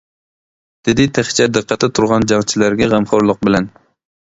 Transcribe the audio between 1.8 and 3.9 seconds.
تۇرغان جەڭچىلەرگە غەمخورلۇق بىلەن.